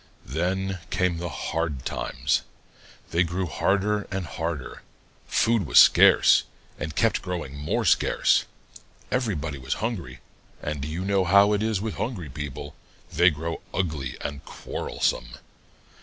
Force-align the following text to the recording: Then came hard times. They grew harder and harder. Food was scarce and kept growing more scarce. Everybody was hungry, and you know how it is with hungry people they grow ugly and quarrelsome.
Then 0.25 0.79
came 0.89 1.19
hard 1.19 1.85
times. 1.85 2.41
They 3.11 3.21
grew 3.21 3.45
harder 3.45 4.07
and 4.09 4.25
harder. 4.25 4.81
Food 5.27 5.67
was 5.67 5.77
scarce 5.77 6.41
and 6.79 6.95
kept 6.95 7.21
growing 7.21 7.55
more 7.55 7.85
scarce. 7.85 8.45
Everybody 9.11 9.59
was 9.59 9.75
hungry, 9.75 10.19
and 10.59 10.83
you 10.85 11.05
know 11.05 11.23
how 11.23 11.53
it 11.53 11.61
is 11.61 11.81
with 11.81 11.97
hungry 11.97 12.29
people 12.29 12.73
they 13.13 13.29
grow 13.29 13.61
ugly 13.75 14.17
and 14.21 14.43
quarrelsome. 14.43 15.37